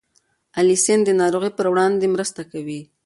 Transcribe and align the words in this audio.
الیسین 0.59 0.99
د 1.05 1.09
ناروغیو 1.21 1.55
پر 1.57 1.65
وړاندې 1.71 2.11
مرسته 2.15 2.41
کوي. 2.51 2.81